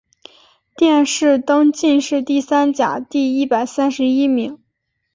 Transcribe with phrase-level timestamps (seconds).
[0.75, 4.57] 殿试登进士第三甲第一百三十一名。